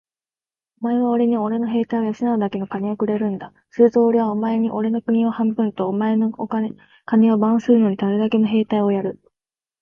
[0.81, 3.53] お前はおれにおれの兵隊を養うだけ金をくれるんだ。
[3.69, 6.31] するとおれはお前におれの国を半分と、お前の
[7.05, 9.21] 金を番するのにたるだけの兵隊をやる。